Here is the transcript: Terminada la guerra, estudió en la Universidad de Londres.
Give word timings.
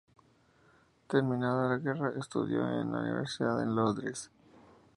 Terminada 1.13 1.69
la 1.69 1.77
guerra, 1.77 2.11
estudió 2.19 2.61
en 2.67 2.91
la 2.91 3.01
Universidad 3.01 3.59
de 3.59 3.67
Londres. 3.67 4.31